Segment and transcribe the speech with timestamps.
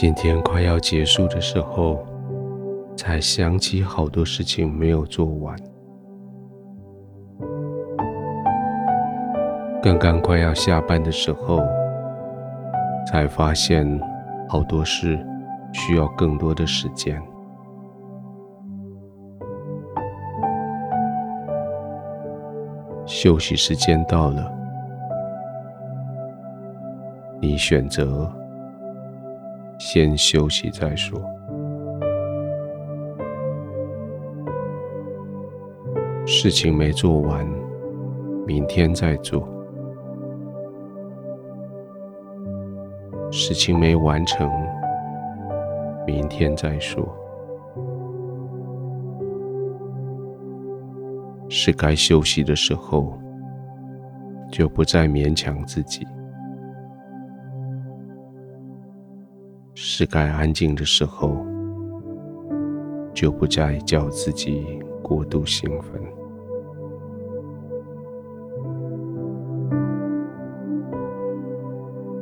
[0.00, 2.02] 今天快要结束的时候，
[2.96, 5.54] 才想起好多事情没有做完。
[9.82, 11.60] 刚刚快要下班的时候，
[13.06, 13.86] 才发现
[14.48, 15.22] 好多事
[15.70, 17.22] 需要更多的时间。
[23.04, 24.50] 休息时间到了，
[27.38, 28.34] 你选择
[29.80, 31.18] 先休息再说。
[36.26, 37.48] 事情没做完，
[38.46, 39.40] 明天再做；
[43.32, 44.50] 事情没完成，
[46.06, 47.08] 明天再说。
[51.48, 53.18] 是该休息的时候，
[54.52, 56.04] 就不再勉强自己；
[59.82, 61.34] 是该安静的时候，
[63.14, 65.98] 就不再叫自己过度兴奋。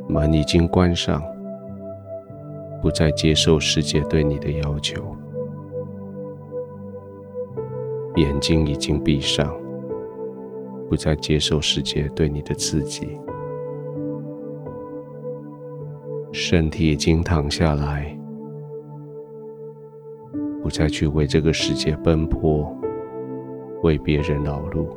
[0.07, 1.21] 门已经关上，
[2.81, 5.13] 不再接受世界对你的要求。
[8.15, 9.53] 眼睛已经闭上，
[10.89, 13.19] 不再接受世界对你的刺激；
[16.41, 18.17] 身体已经躺下来，
[20.63, 22.73] 不再去为这个世界奔波，
[23.83, 24.87] 为别人劳碌；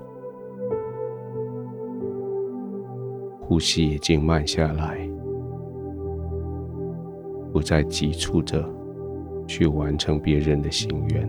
[3.41, 4.97] 呼吸已经慢下来，
[7.53, 8.65] 不再急促着
[9.45, 11.29] 去完成别人的心愿。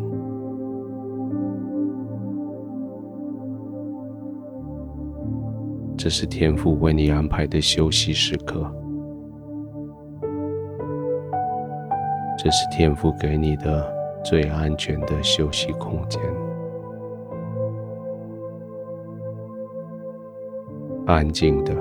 [5.97, 8.71] 这是天父为你安排的休息时刻，
[12.43, 13.89] 这是天父给你的
[14.21, 16.21] 最安全的休息空间。
[21.05, 21.73] 安静的、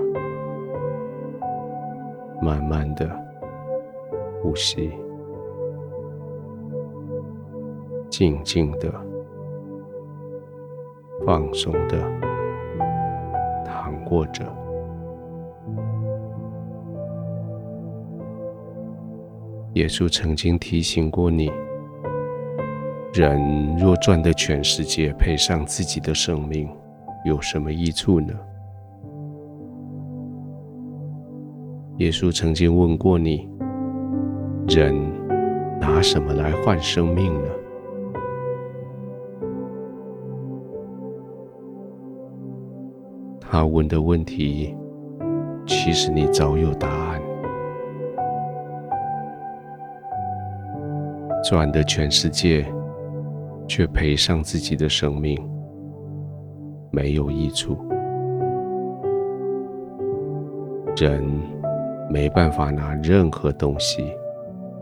[2.41, 3.11] 慢慢的
[4.41, 4.93] 呼吸，
[8.09, 8.89] 静静的、
[11.27, 11.99] 放松的。
[13.65, 14.45] 躺卧着，
[19.75, 21.51] 耶稣曾经提醒过你：
[23.15, 26.69] 人若赚得全世界，赔上自己的生命，
[27.25, 28.35] 有什么益处呢？
[31.97, 33.49] 耶稣曾经问过你：
[34.69, 34.95] 人
[35.81, 37.49] 拿什么来换生命呢？
[43.41, 44.77] 他问的问题，
[45.67, 47.22] 其实你早有答案。
[51.43, 52.65] 赚的全世界，
[53.67, 55.37] 却赔上自己的生命，
[56.91, 57.77] 没有益处。
[60.97, 61.25] 人
[62.11, 64.05] 没办法拿任何东西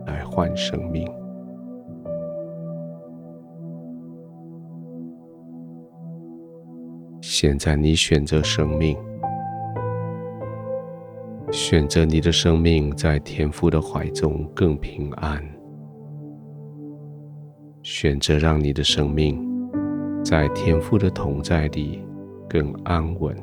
[0.07, 1.11] 来换生命。
[7.23, 8.99] 现在你选择生命，
[11.51, 15.43] 选择你的生命在天父的怀中更平安，
[17.83, 19.43] 选择让你的生命
[20.23, 22.05] 在天父的同在里
[22.49, 23.35] 更安稳，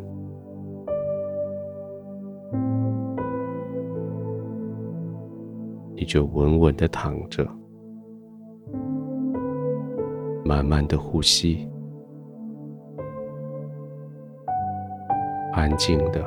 [5.95, 7.43] 你就稳稳的躺着，
[10.45, 11.67] 慢慢的呼吸。
[15.53, 16.23] 安静的，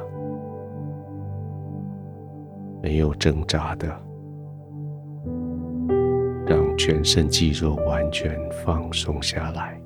[2.82, 3.88] 没有挣扎的，
[6.82, 9.78] 全身肌肉完全放松下来，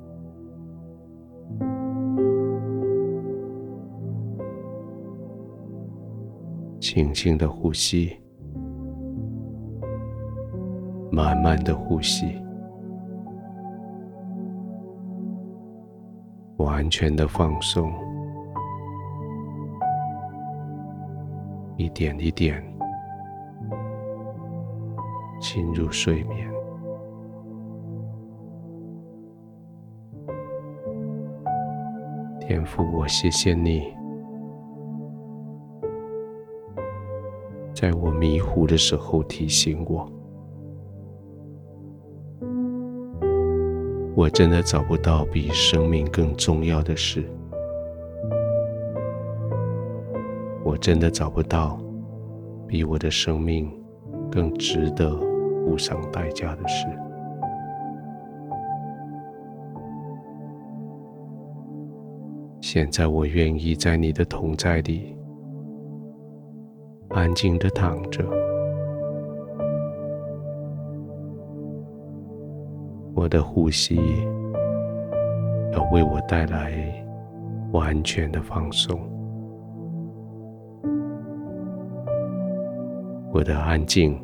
[6.78, 8.16] 轻轻的呼吸，
[11.10, 12.40] 慢慢的呼吸，
[16.58, 17.92] 完全的放松。
[21.76, 22.64] 一点一点
[25.40, 26.53] 进入睡眠。
[32.54, 33.82] 天父，我谢谢你，
[37.74, 40.08] 在我迷糊的时候提醒我，
[44.14, 47.28] 我真的找不到比生命更重要的事。
[50.62, 51.76] 我真的找不到
[52.68, 53.68] 比我的生命
[54.30, 55.10] 更值得
[55.66, 56.86] 付上代价的事。
[62.66, 65.14] 现在，我愿意在你的同在里
[67.10, 68.24] 安静的躺着。
[73.14, 74.00] 我的呼吸
[75.74, 76.72] 要为我带来
[77.72, 78.98] 完全的放松。
[83.30, 84.18] 我的安静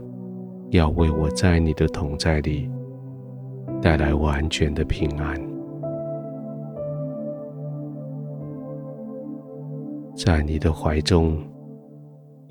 [0.71, 2.71] 要为我在你的同在里
[3.83, 5.50] 带来完全的平安。
[10.23, 11.39] 在你的怀中，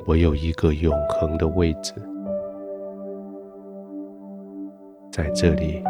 [0.08, 1.94] 我有一个永恒的位置。
[5.12, 5.84] 在这里，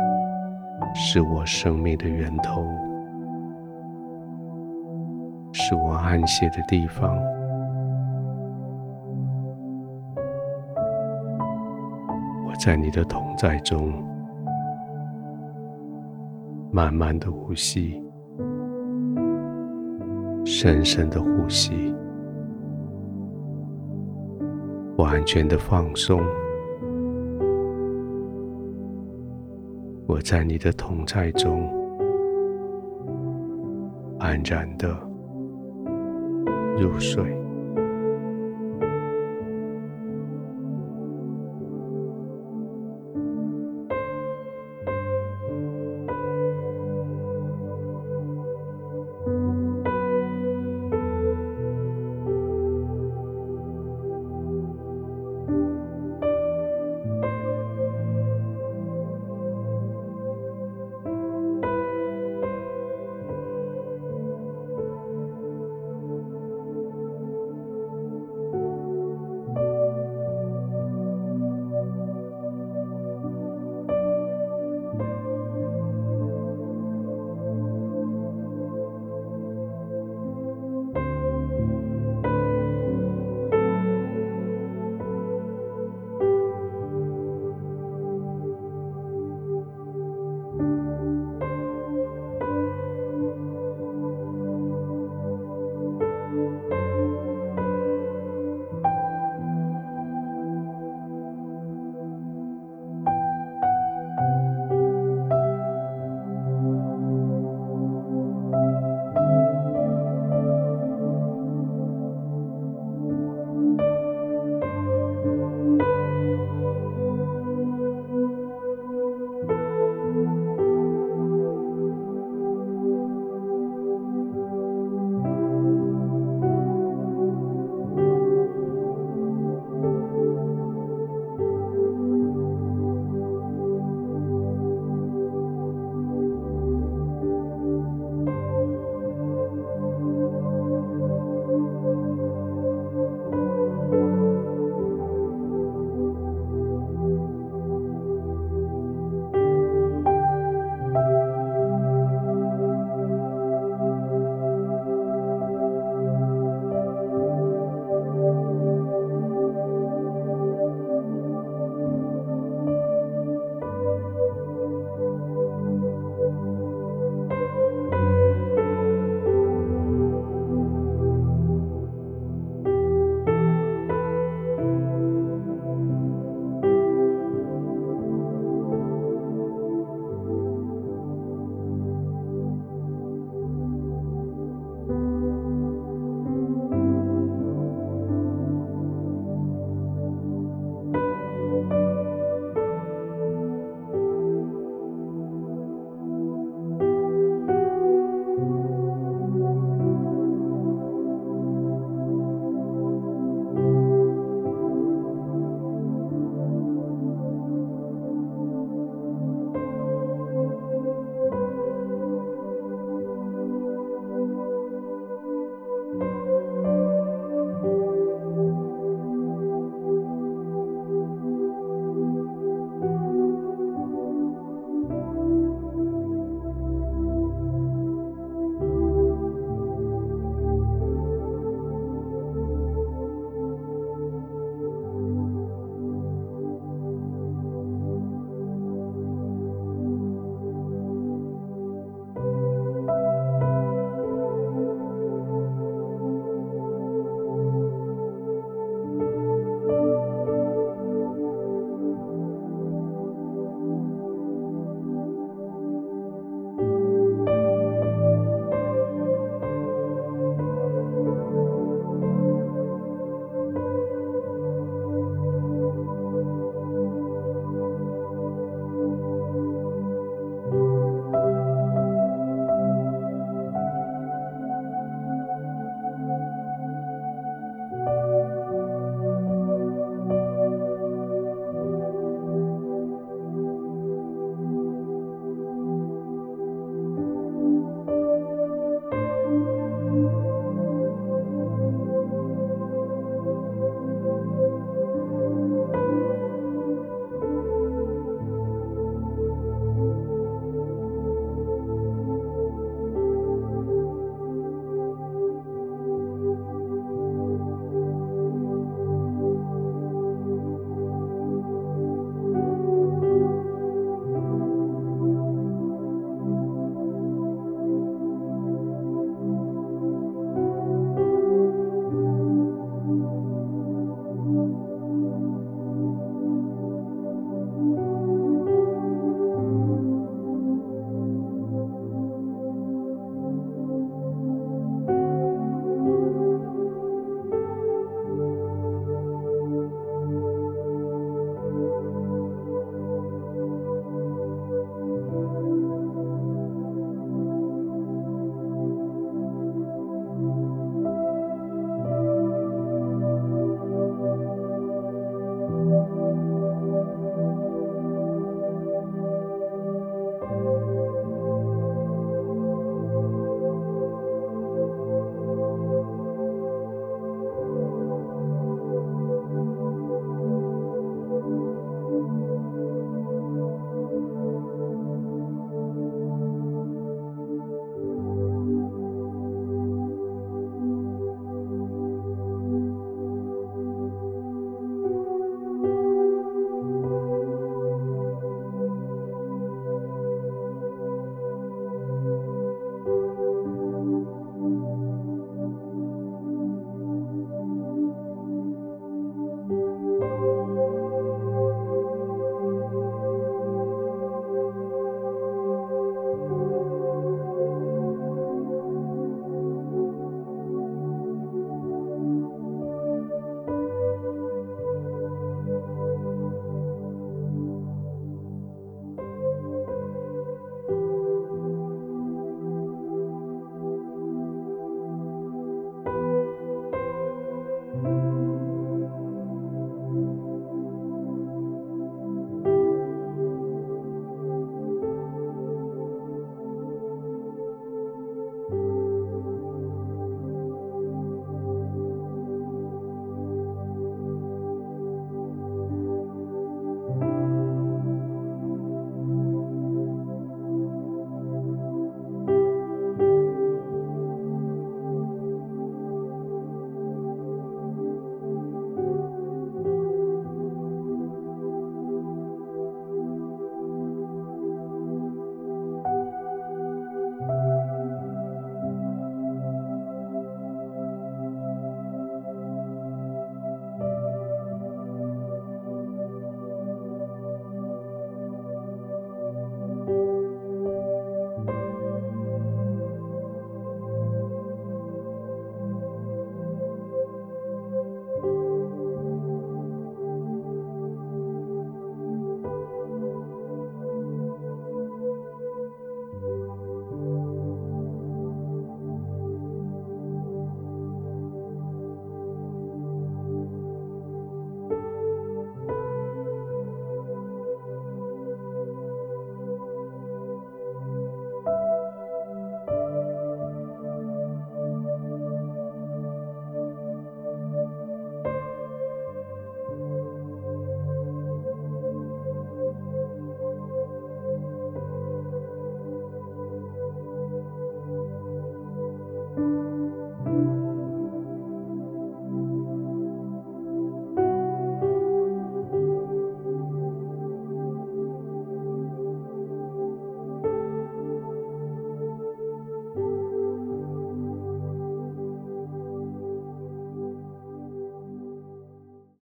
[0.94, 2.66] 是我生命的源头，
[5.54, 7.18] 是我安歇的地方。
[12.46, 13.94] 我在你的同在中，
[16.74, 18.04] 慢慢的呼吸。
[20.52, 21.94] 深深的呼吸，
[24.98, 26.20] 完全的放松。
[30.08, 31.72] 我在你的同在中，
[34.18, 34.90] 安然的
[36.80, 37.39] 入睡。